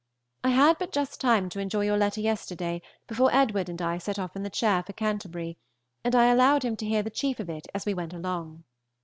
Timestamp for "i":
0.43-0.49, 3.79-3.99, 6.15-6.25